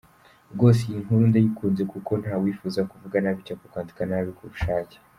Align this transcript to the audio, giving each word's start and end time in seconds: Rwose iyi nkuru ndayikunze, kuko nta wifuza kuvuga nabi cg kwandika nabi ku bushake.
Rwose 0.53 0.79
iyi 0.89 1.03
nkuru 1.03 1.23
ndayikunze, 1.29 1.81
kuko 1.93 2.11
nta 2.21 2.33
wifuza 2.41 2.81
kuvuga 2.91 3.15
nabi 3.21 3.41
cg 3.47 3.59
kwandika 3.71 4.01
nabi 4.09 4.31
ku 4.37 4.43
bushake. 4.51 4.95